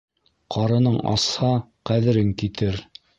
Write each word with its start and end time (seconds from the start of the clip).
Ҡарының 0.55 0.95
асһа 1.11 1.49
ҡәҙерең 1.91 2.33
китер. 2.43 2.81